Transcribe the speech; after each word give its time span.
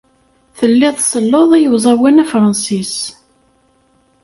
Telliḍ 0.57 0.95
tselleḍ 0.97 1.51
i 1.59 1.67
uẓawan 1.71 2.21
afṛensis. 2.23 2.95